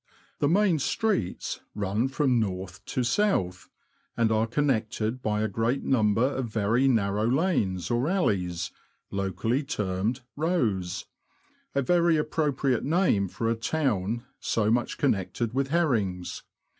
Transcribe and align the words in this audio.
The 0.39 0.49
main 0.49 0.79
streets 0.79 1.59
run 1.75 2.07
from 2.07 2.39
north 2.39 2.83
to 2.85 3.03
south, 3.03 3.69
and 4.17 4.31
are 4.31 4.47
connected 4.47 5.21
by 5.21 5.41
a 5.41 5.47
great 5.47 5.83
number 5.83 6.23
of 6.25 6.47
very 6.49 6.87
narrow 6.87 7.27
lanes, 7.27 7.91
or 7.91 8.07
alleys, 8.09 8.71
locally 9.11 9.61
termed 9.61 10.21
''rows"— 10.35 11.05
a 11.75 11.83
very 11.83 12.17
appropriate 12.17 12.83
name 12.83 13.27
for 13.27 13.47
a 13.47 13.53
town 13.53 14.25
so 14.39 14.71
much 14.71 14.97
con 14.97 15.11
nected 15.11 15.53
with 15.53 15.67
herrings. 15.67 16.41